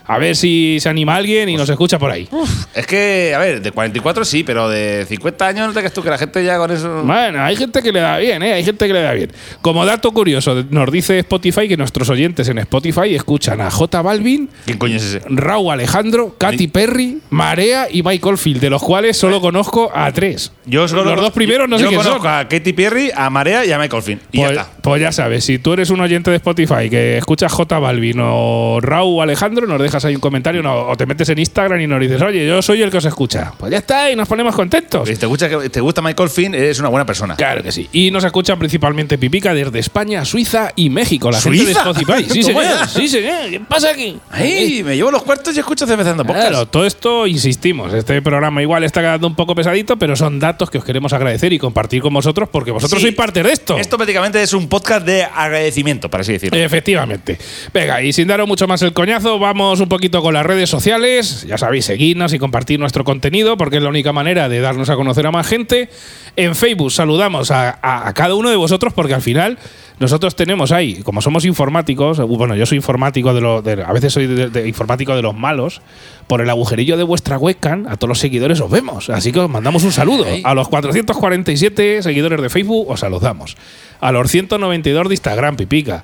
[0.08, 2.28] A ver si se anima alguien y nos escucha por ahí.
[2.74, 6.02] Es que, a ver, de 44 sí, pero de 50 años no te creas tú
[6.04, 7.04] que la gente ya con eso.
[7.04, 8.54] Bueno, hay gente que le da bien, ¿eh?
[8.54, 9.32] Hay gente que le da bien.
[9.62, 14.50] Como dato curioso, nos dice Spotify que nuestros oyentes en Spotify escuchan a J Balvin,
[14.66, 15.22] ¿Quién coño es ese?
[15.30, 20.52] Raúl Alejandro, Katy Perry, Marea y Michael Field, de los cuales solo conozco a tres.
[20.66, 22.32] Yo solo los dos primeros no yo sé quién conozco son.
[22.34, 24.20] a Katy Perry, a Marea y a Michael Finn.
[24.32, 24.81] Y Pues, ya está.
[24.82, 28.80] Pues ya sabes, si tú eres un oyente de Spotify que escuchas J Balvin o
[28.82, 32.00] Raúl Alejandro, nos dejas ahí un comentario no- o te metes en Instagram y nos
[32.00, 33.54] dices, oye, yo soy el que os escucha.
[33.58, 35.08] Pues ya está, y nos ponemos contentos.
[35.10, 37.36] Si te gusta, te gusta Michael Finn, eres una buena persona.
[37.36, 37.90] Claro que sí.
[37.92, 41.32] Y nos escuchan principalmente Pipica desde España, Suiza y México.
[41.32, 41.80] La gente de ¿Suiza?
[41.90, 42.26] Spotify.
[42.30, 42.64] Sí, señor.
[42.88, 43.50] Sí, señor.
[43.50, 44.18] ¿Qué pasa aquí?
[44.30, 44.84] ¡Ay!
[44.84, 46.50] Me llevo los cuartos y escucho cervezando podcast.
[46.50, 47.94] Claro, todo esto insistimos.
[47.94, 51.14] Este programa igual está quedando un poco pesadito, pero son datos datos que os queremos
[51.14, 53.06] agradecer y compartir con vosotros porque vosotros Sí.
[53.08, 53.78] sois parte de esto.
[53.78, 56.58] Esto prácticamente es un podcast de agradecimiento, por así decirlo.
[56.58, 57.38] Efectivamente.
[57.74, 61.46] Venga, y sin daros mucho más el coñazo, vamos un poquito con las redes sociales.
[61.48, 64.96] Ya sabéis, seguirnos y compartir nuestro contenido porque es la única manera de darnos a
[64.96, 65.90] conocer a más gente.
[66.38, 69.60] En Facebook saludamos a- a cada uno de vosotros porque al final
[70.02, 74.12] nosotros tenemos ahí, como somos informáticos, uh, bueno, yo soy informático de los, a veces
[74.12, 75.82] soy de- de- informático de los malos,
[76.28, 79.10] por el agujerillo de vuestra webcam, a todos los seguidores os vemos.
[79.10, 80.26] Así que os mandamos un saludo.
[80.44, 83.56] A los 447 seguidores de Facebook os saludamos.
[84.00, 86.04] A los 192 de Instagram, pipica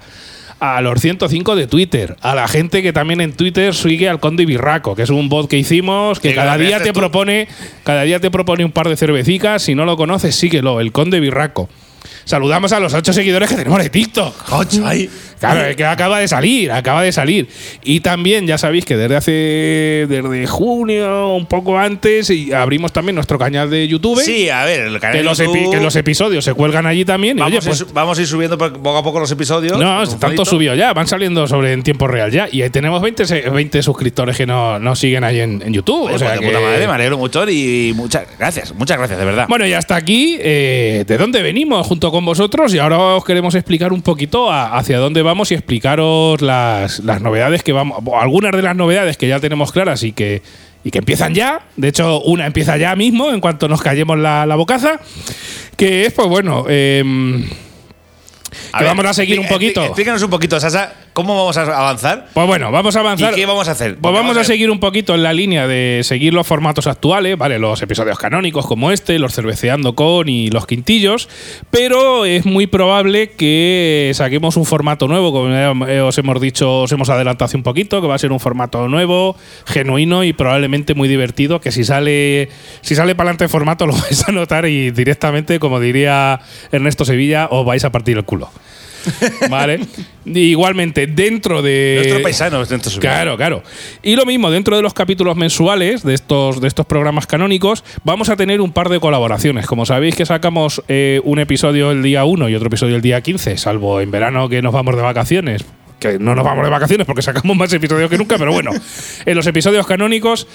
[0.60, 4.43] a los 105 de Twitter, a la gente que también en Twitter sigue al Conde
[4.43, 6.99] Birraco, que es un bot que hicimos que cada día te tú.
[6.99, 7.47] propone,
[7.83, 11.19] cada día te propone un par de cervecicas, si no lo conoces, síguelo, el Conde
[11.19, 11.69] Birraco.
[12.28, 14.52] Saludamos a los ocho seguidores que tenemos de TikTok.
[14.52, 15.10] Ocho, ahí.
[15.39, 17.47] Claro, es que acaba de salir, acaba de salir.
[17.84, 19.32] Y también ya sabéis que desde hace
[20.10, 24.19] desde junio, un poco antes, y abrimos también nuestro canal de YouTube.
[24.21, 27.06] Sí, a ver, el canal que, de los YouTube, que los episodios se cuelgan allí
[27.06, 27.38] también.
[27.38, 29.78] y, vamos, oye, a pues, ir, vamos a ir subiendo poco a poco los episodios.
[29.78, 32.47] no, tanto subió ya, van saliendo sobre en tiempo real ya.
[32.52, 36.06] Y ahí tenemos 20, se- 20 suscriptores que nos no siguen ahí en, en YouTube.
[36.06, 38.97] Oye, o sea pues de que- puta madre, me alegro mucho y muchas gracias, muchas
[38.97, 39.45] gracias, de verdad.
[39.47, 42.73] Bueno, y hasta aquí, eh, ¿de dónde venimos junto con vosotros?
[42.73, 47.22] Y ahora os queremos explicar un poquito a- hacia dónde vamos y explicaros las, las
[47.22, 50.42] novedades que vamos, algunas de las novedades que ya tenemos claras y que,
[50.84, 51.68] y que empiezan ya.
[51.76, 55.00] De hecho, una empieza ya mismo, en cuanto nos callemos la, la bocaza.
[55.76, 57.48] Que es, pues bueno, em,
[58.78, 59.84] que vamos a seguir un poquito.
[59.84, 62.27] Explícanos un poquito, Sasa, cómo vamos a avanzar.
[62.32, 63.34] Pues bueno, vamos a avanzar.
[63.34, 63.97] ¿Y qué vamos a hacer?
[63.97, 67.58] Pues vamos a seguir un poquito en la línea de seguir los formatos actuales, ¿vale?
[67.58, 71.27] Los episodios canónicos como este, los cerveceando con y los quintillos,
[71.71, 77.10] pero es muy probable que saquemos un formato nuevo, como os hemos dicho, os hemos
[77.10, 81.10] adelantado hace un poquito, que va a ser un formato nuevo, genuino y probablemente muy
[81.10, 82.49] divertido, que si sale
[82.82, 87.06] si sale para adelante el formato lo vais a notar y directamente, como diría Ernesto
[87.06, 88.51] Sevilla, os vais a partir el culo.
[89.49, 89.79] ¿Vale?
[90.25, 91.95] Igualmente, dentro de.
[91.97, 93.63] Nuestro paisano, dentro de su- Claro, claro.
[94.03, 98.29] Y lo mismo, dentro de los capítulos mensuales de estos, de estos programas canónicos, vamos
[98.29, 99.65] a tener un par de colaboraciones.
[99.67, 103.21] Como sabéis que sacamos eh, un episodio el día 1 y otro episodio el día
[103.21, 105.63] 15, salvo en verano que nos vamos de vacaciones.
[105.99, 108.69] Que no nos vamos de vacaciones porque sacamos más episodios que nunca, pero bueno,
[109.25, 110.47] en los episodios canónicos,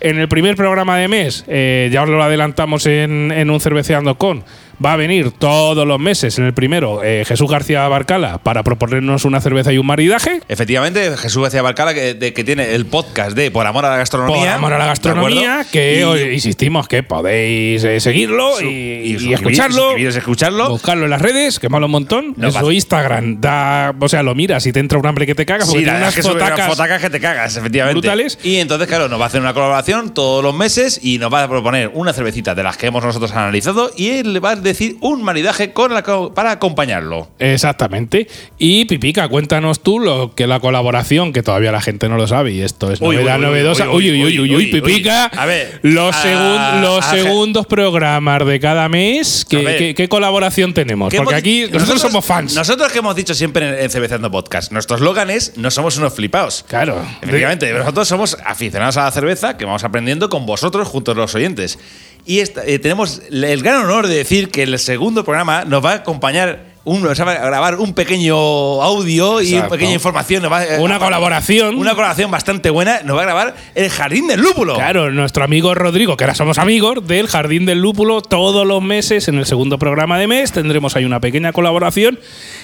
[0.00, 4.16] en el primer programa de mes, eh, ya os lo adelantamos en, en un cerveceando
[4.16, 4.44] con,
[4.84, 9.24] va a venir todos los meses en el primero eh, Jesús García Barcala para proponernos
[9.24, 10.40] una cerveza y un maridaje.
[10.48, 13.96] Efectivamente, Jesús García Barcala, que, de- que tiene el podcast de Por Amor a la
[13.96, 14.38] Gastronomía.
[14.40, 18.66] Por amor a la ¿de gastronomía, que Y- insistimos que podéis eh, seguirlo Su- y,
[18.68, 19.82] y y suscribir- escucharlo.
[19.82, 20.68] suscribiros, escucharlo.
[20.70, 22.34] Buscarlo en las redes, que mola un montón.
[22.36, 23.94] No, en su Instagram da.
[24.00, 25.66] O sea, lo miras y te entra un hambre que te cagas.
[25.66, 26.66] porque Sí, tiene unas que fotacas.
[26.68, 28.00] fotacas que te cagas, efectivamente.
[28.00, 28.38] brutales.
[28.42, 31.42] Y entonces, claro, nos va a hacer una colaboración todos los meses y nos va
[31.44, 34.56] a proponer una cervecita de las que hemos nosotros analizado y él le va a
[34.64, 37.28] decir un maridaje con la co- para acompañarlo.
[37.38, 38.26] Exactamente.
[38.58, 42.52] Y Pipica, cuéntanos tú lo que la colaboración, que todavía la gente no lo sabe,
[42.52, 43.90] y esto es Uy, novedad uy, novedosa.
[43.90, 45.26] uy, Uy, uy, uy, uy, Pipica.
[45.26, 51.10] A ver, los, a- segun- los a- segundos programas de cada mes, ¿qué, colaboración tenemos?
[51.10, 52.54] Que Porque hemos- aquí nosotros, somos fans.
[52.54, 56.64] Nosotros que hemos dicho siempre en, Cervezando Podcast, nuestro eslogan es no somos unos flipaos.
[56.68, 57.00] Claro.
[57.22, 61.34] Efectivamente, nosotros somos aficionados a la cerveza que vamos aprendiendo con vosotros junto a los
[61.34, 61.78] oyentes.
[62.26, 65.92] Y esta- eh, tenemos el gran honor de decir que el segundo programa nos va
[65.92, 68.36] a acompañar, un, va a grabar un pequeño
[68.82, 70.42] audio y una pequeña información.
[70.42, 71.76] nos va a- Una colaboración.
[71.76, 73.00] Una colaboración bastante buena.
[73.04, 74.74] Nos va a grabar El Jardín del Lúpulo.
[74.74, 79.28] Claro, nuestro amigo Rodrigo, que ahora somos amigos del Jardín del Lúpulo, todos los meses
[79.28, 82.18] en el segundo programa de mes tendremos ahí una pequeña colaboración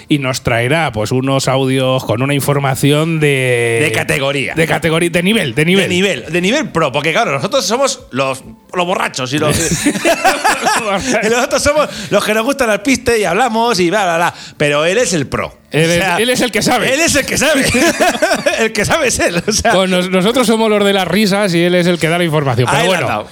[0.09, 4.54] y nos traerá pues unos audios con una información de De categoría.
[4.54, 8.00] de categoría, de nivel, de nivel, De nivel, de nivel pro, porque claro, nosotros somos
[8.11, 8.42] los,
[8.74, 9.56] los borrachos y los.
[11.24, 14.04] y nosotros somos los que nos gustan al piste y hablamos y bla,
[14.57, 15.57] Pero él es el pro.
[15.70, 16.92] Él es- él es el que sabe.
[16.92, 17.64] Él es el que sabe.
[18.59, 19.42] el que sabe es él.
[19.46, 22.18] O sea, nos- nosotros somos los de las risas y él es el que da
[22.18, 22.68] la información.
[22.70, 23.27] Pero bueno.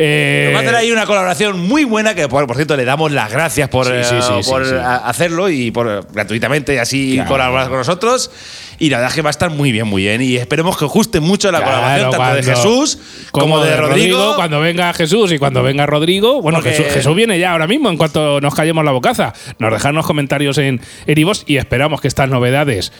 [0.00, 2.84] Eh, nos va a hacer ahí una colaboración muy buena que, por, por cierto, le
[2.84, 6.78] damos las gracias por, Sí, sí, eh, sí, por a- hacerlo y por gratuitamente y
[6.78, 7.28] así Claro.
[7.30, 8.30] colaborar con nosotros.
[8.78, 10.22] Y la verdad es que va a estar muy bien, muy bien.
[10.22, 12.98] Y esperemos que guste mucho la Claro, colaboración tanto de Jesús
[13.30, 14.36] como, de Rodrigo.
[14.36, 16.40] Cuando venga Jesús y cuando venga Rodrigo.
[16.40, 19.34] Bueno, Jesús, Jesús viene ya ahora mismo, en cuanto nos callemos la bocaza.
[19.58, 22.90] Nos dejan los comentarios en, en iVoox y esperamos que estas novedades,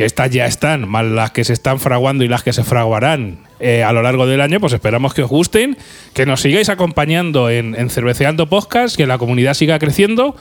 [0.00, 3.40] que estas ya están, más las que se están fraguando y las que se fraguarán
[3.58, 5.76] eh, a lo largo del año, pues esperamos que os gusten,
[6.14, 10.36] que nos sigáis acompañando en, en Cerveceando Podcast, que la comunidad siga creciendo.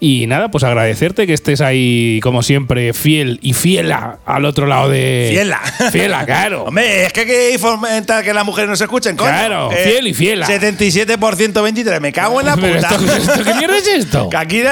[0.00, 4.90] Y nada, pues agradecerte que estés ahí, como siempre, fiel y fiela al otro lado
[4.90, 5.28] de.
[5.30, 5.60] Fiela.
[5.92, 6.64] Fiela, claro.
[6.64, 9.30] Hombre, es que hay que fomentar que las mujeres no se escuchen, coño.
[9.30, 10.46] Claro, fiel y fiela.
[10.46, 12.68] 77% 23, me cago en la puta.
[12.76, 14.28] esto- esto- ¿Qué mierda es esto?
[14.34, 14.62] Que aquí,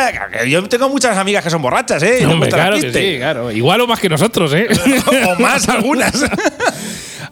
[0.42, 2.26] que yo tengo muchas amigas que son borrachas, ¿eh?
[2.26, 3.50] Hombre, claro que sí, claro.
[3.52, 4.66] Igual o más que nosotros, ¿eh?
[5.28, 6.12] o más algunas.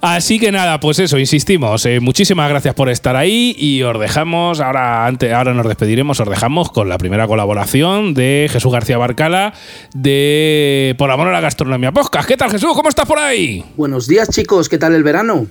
[0.02, 1.84] Así que nada, pues eso, insistimos.
[1.84, 6.28] eh, muchísimas gracias por estar ahí y os dejamos, ahora, antes, ahora nos despediremos, os
[6.28, 9.52] dejamos con la primera colaboración de Jesús García Barcala
[9.94, 12.26] de Por Amor a la Gastronomía Podcast.
[12.26, 12.70] ¿Qué tal Jesús?
[12.74, 13.62] ¿Cómo estás por ahí?
[13.76, 15.48] Buenos días chicos, ¿qué tal el verano?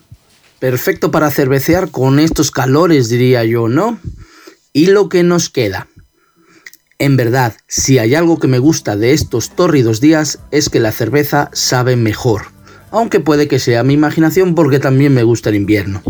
[0.57, 3.99] Perfecto para cervecear con estos calores, diría yo, ¿no?
[4.73, 5.87] Y lo que nos queda.
[6.97, 10.91] En verdad, si hay algo que me gusta de estos tórridos días es que la
[10.91, 12.47] cerveza sabe mejor.
[12.91, 16.01] Aunque puede que sea mi imaginación porque también me gusta el invierno.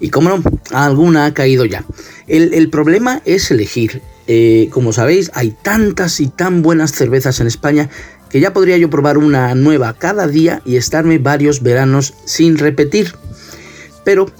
[0.00, 1.84] Y como no, alguna ha caído ya.
[2.26, 4.02] El, el problema es elegir.
[4.26, 7.88] Eh, como sabéis, hay tantas y tan buenas cervezas en España
[8.30, 13.14] que ya podría yo probar una nueva cada día y estarme varios veranos sin repetir.
[14.04, 14.30] Pero,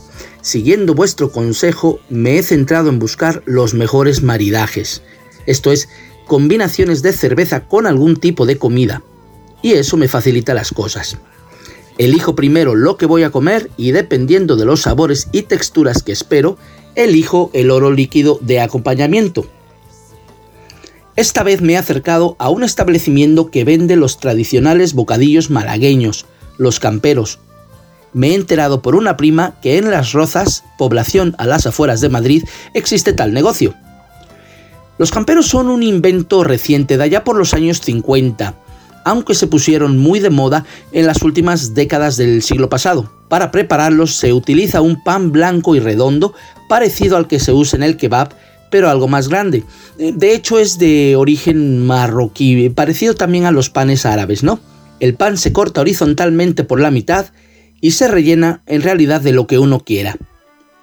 [0.40, 5.02] siguiendo vuestro consejo, me he centrado en buscar los mejores maridajes.
[5.46, 5.88] Esto es,
[6.26, 9.02] combinaciones de cerveza con algún tipo de comida.
[9.60, 11.18] Y eso me facilita las cosas.
[11.98, 16.12] Elijo primero lo que voy a comer y dependiendo de los sabores y texturas que
[16.12, 16.56] espero,
[16.94, 19.46] elijo el oro líquido de acompañamiento.
[21.14, 26.24] Esta vez me he acercado a un establecimiento que vende los tradicionales bocadillos malagueños,
[26.56, 27.38] los camperos.
[28.14, 32.08] Me he enterado por una prima que en Las Rozas, población a las afueras de
[32.08, 33.74] Madrid, existe tal negocio.
[34.96, 38.54] Los camperos son un invento reciente de allá por los años 50,
[39.04, 43.10] aunque se pusieron muy de moda en las últimas décadas del siglo pasado.
[43.28, 46.34] Para prepararlos se utiliza un pan blanco y redondo,
[46.68, 48.34] parecido al que se usa en el kebab,
[48.70, 49.64] pero algo más grande.
[49.98, 54.60] De hecho es de origen marroquí, parecido también a los panes árabes, ¿no?
[55.00, 57.26] El pan se corta horizontalmente por la mitad
[57.80, 60.16] y se rellena en realidad de lo que uno quiera.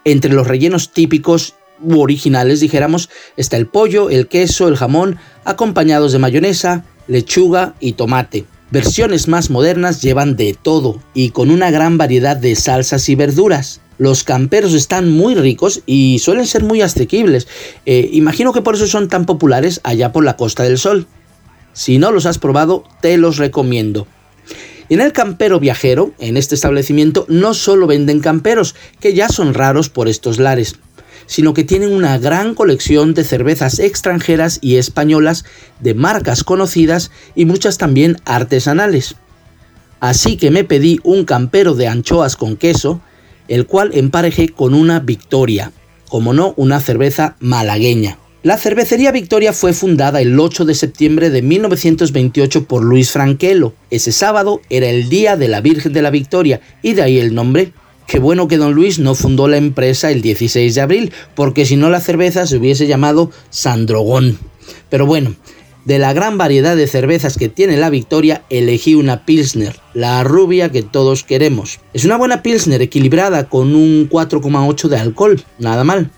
[0.04, 6.12] Entre los rellenos típicos u originales, dijéramos, está el pollo, el queso, el jamón, acompañados
[6.12, 8.46] de mayonesa, lechuga y tomate.
[8.72, 13.82] Versiones más modernas llevan de todo y con una gran variedad de salsas y verduras.
[13.98, 17.48] Los camperos están muy ricos y suelen ser muy asequibles.
[17.86, 21.08] Eh, imagino que por eso son tan populares allá por la Costa del Sol.
[21.74, 24.08] Si no los has probado, te los recomiendo.
[24.88, 29.90] En el campero viajero, en este establecimiento, no solo venden camperos, que ya son raros
[29.90, 30.78] por estos lares,
[31.30, 35.46] sino que tienen una gran colección de cervezas extranjeras y españolas
[35.80, 39.16] de marcas conocidas y muchas también artesanales.
[40.00, 43.00] Así que me pedí un campero de anchoas con queso,
[43.48, 45.72] el cual emparejé con una Victoria,
[46.10, 48.18] como no una cerveza malagueña.
[48.42, 53.76] La cervecería Victoria fue fundada el 8 de septiembre de 1928 por Luis Franquelo.
[53.92, 57.36] Ese sábado era el día de la Virgen de la Victoria y de ahí el
[57.36, 57.72] nombre.
[58.10, 61.76] Qué bueno que don Luis no fundó la empresa el 16 de abril, porque si
[61.76, 64.40] no la cerveza se hubiese llamado Sandrogón.
[64.90, 65.36] Pero bueno,
[65.86, 70.72] de la gran variedad de cervezas que tiene la Victoria, elegí una Pilsner, la rubia
[70.72, 71.82] que todos queremos.
[71.94, 76.10] Es una buena Pilsner equilibrada con un 4,8 de alcohol, nada mal.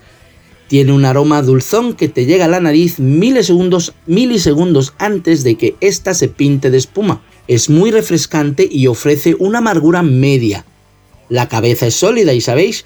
[0.68, 5.76] Tiene un aroma dulzón que te llega a la nariz milisegundos, milisegundos antes de que
[5.82, 7.20] ésta se pinte de espuma.
[7.48, 10.64] Es muy refrescante y ofrece una amargura media.
[11.28, 12.84] La cabeza es sólida y sabéis,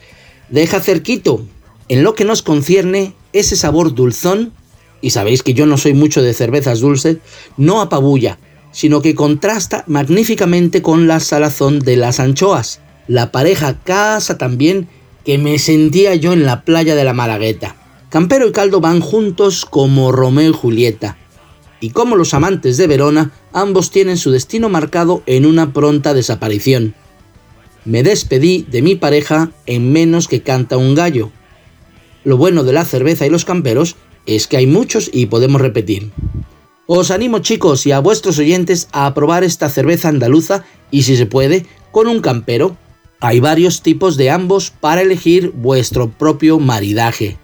[0.48, 1.44] deja cerquito.
[1.88, 4.52] En lo que nos concierne, ese sabor dulzón,
[5.00, 7.18] y sabéis que yo no soy mucho de cervezas dulces,
[7.56, 8.38] no apabulla,
[8.72, 12.80] sino que contrasta magníficamente con la salazón de las anchoas.
[13.08, 14.88] La pareja casa también
[15.24, 17.76] que me sentía yo en la playa de la Malagueta.
[18.10, 21.18] Campero y caldo van juntos como Romeo y Julieta.
[21.80, 26.94] Y como los amantes de Verona, ambos tienen su destino marcado en una pronta desaparición.
[27.86, 31.30] Me despedí de mi pareja en menos que canta un gallo.
[32.24, 33.94] Lo bueno de la cerveza y los camperos
[34.26, 36.10] es que hay muchos y podemos repetir.
[36.88, 41.26] Os animo chicos y a vuestros oyentes a probar esta cerveza andaluza y si se
[41.26, 42.76] puede, con un campero.
[43.20, 47.36] Hay varios tipos de ambos para elegir vuestro propio maridaje.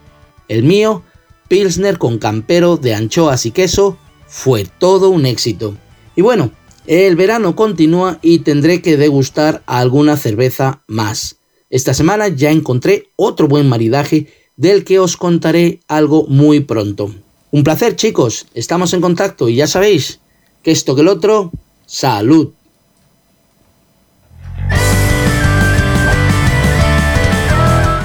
[0.48, 1.05] El mío,
[1.46, 5.76] Pilsner con campero de anchoas y queso, fue todo un éxito.
[6.16, 6.50] Y bueno,
[6.87, 11.37] el verano continúa y tendré que degustar alguna cerveza más.
[11.71, 17.14] Esta semana ya encontré otro buen maridaje del que os contaré algo muy pronto.
[17.51, 20.21] Un placer chicos, estamos en contacto y ya sabéis
[20.62, 21.51] que esto que el otro,
[21.87, 22.53] salud.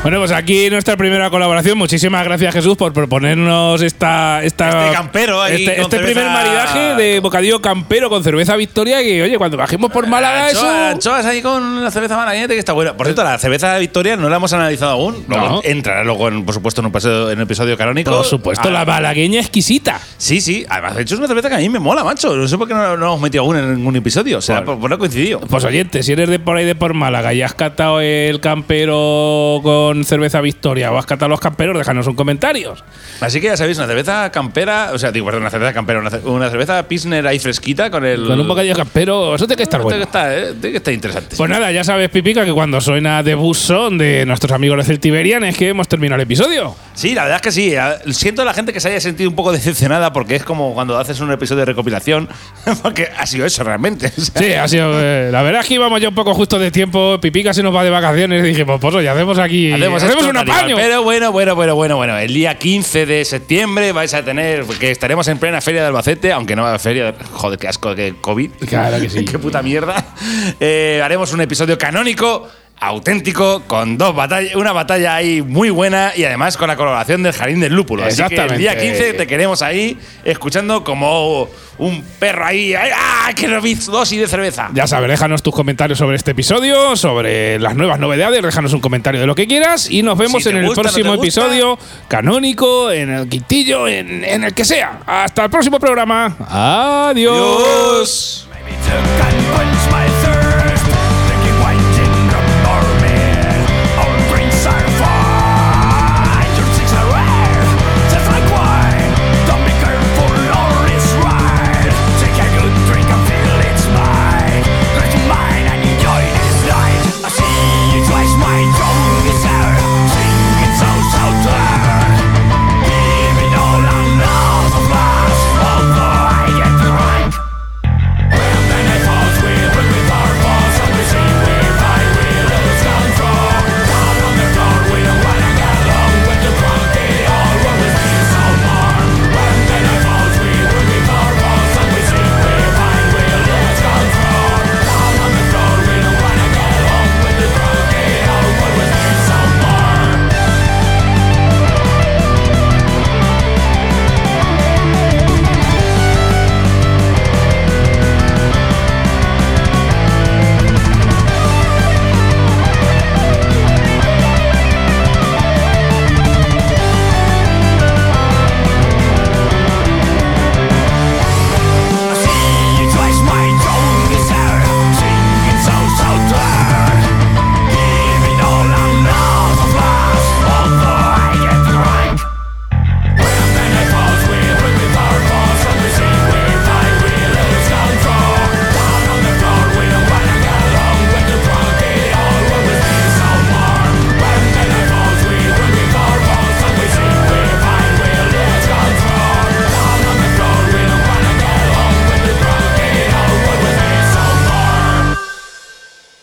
[0.08, 1.78] Bueno, pues aquí nuestra primera colaboración.
[1.78, 7.20] Muchísimas gracias, Jesús, por proponernos esta, esta Este campero ahí este, este primer maridaje de
[7.20, 9.00] bocadillo campero con cerveza Victoria.
[9.04, 10.62] Que oye, cuando bajemos por Málaga, eso.
[10.62, 12.96] Anchoas, anchoas ahí con la cerveza malagueñete que está buena.
[12.96, 15.26] Por cierto, la cerveza Victoria no la hemos analizado aún.
[15.28, 15.62] Luego No.
[15.66, 18.12] entrará luego, en- por supuesto, en un episodio, en un episodio canónico.
[18.12, 20.00] Por supuesto, Ah, la malagueña exquisita.
[20.18, 20.66] Sí, sí.
[20.70, 22.34] Además, de hecho, es una cerveza que a mí me mola, macho.
[22.34, 24.38] No sé por qué no, no hemos metido aún en ningún episodio.
[24.38, 24.72] O sea, Bueno.
[24.72, 25.42] por, por no coincidido.
[25.42, 29.60] Pues oyente, si eres de por ahí de por Málaga y has catado el campero
[29.62, 32.76] con cerveza Victoria o has catado los camperos, déjanos un comentario.
[33.22, 36.10] Así que ya sabéis, una cerveza campera, o sea, digo, perdón, una cerveza campera, una,
[36.10, 38.26] ce- una cerveza Pilsner ahí fresquita con el.
[38.26, 40.12] Con un bocadillo campero, eso tiene que estar Tiene bueno.
[40.12, 41.36] que estar, eh, tiene que estar interesante.
[41.36, 45.44] Pues nada, ya sabes, Pipica, que cuando suena de Son de nuestros amigos de Celtiberian
[45.44, 46.76] es que hemos terminado el episodio.
[46.94, 47.76] Sí, la verdad es que sí.
[47.76, 50.74] A- Siento a la gente que se haya sentido un poco decepcionada porque es como
[50.74, 52.28] cuando haces un episodio de recopilación,
[52.84, 54.12] porque ha sido eso realmente.
[54.18, 54.92] O sea, Sí, ha sido.
[55.02, 57.20] eh, la verdad es que íbamos ya un poco justo de tiempo.
[57.22, 59.72] Pipica se nos va de vacaciones y dijimos, pues oye, hacemos aquí.
[59.72, 60.76] Hacemos, Hacemos, esto un apaño.
[60.76, 62.18] Pero bueno, bueno, bueno, bueno, bueno.
[62.18, 66.32] El día 15 de septiembre vais a tener, que estaremos en plena feria de Albacete,
[66.32, 68.52] aunque no va a feria, joder, qué asco, que COVID.
[68.68, 69.26] Claro que sí.
[69.32, 70.14] qué puta mierda.
[70.60, 72.48] Eh, haremos un episodio canónico.
[72.80, 77.34] Auténtico, con dos batallas, una batalla ahí muy buena y además con la colaboración del
[77.34, 78.04] Jardín del Lúpulo.
[78.04, 79.00] Así que el día Exactamente.
[79.00, 82.76] 15 te queremos ahí, escuchando como un perro ahí.
[82.76, 83.32] ¡ay, ¡Ah!
[83.36, 84.70] ¡Qué dosis de cerveza!
[84.74, 89.20] Ya sabes, déjanos tus comentarios sobre este episodio, sobre las nuevas novedades, déjanos un comentario
[89.22, 93.10] de lo que quieras y nos vemos Si en el gusta, próximo episodio canónico, en
[93.10, 95.00] el quintillo, en, en el que sea.
[95.08, 96.36] Hasta el próximo programa.
[96.48, 98.48] Adiós.
[98.52, 99.47] Adiós.